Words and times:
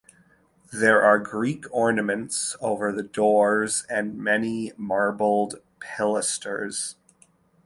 There 0.73 1.03
are 1.03 1.19
Greek 1.19 1.65
ornaments 1.69 2.57
over 2.59 2.91
the 2.91 3.03
doors 3.03 3.85
and 3.87 4.17
many 4.17 4.71
marbled 4.75 5.61
pilasters. 5.79 6.95